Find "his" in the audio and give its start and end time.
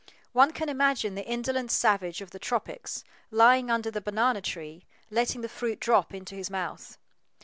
6.33-6.49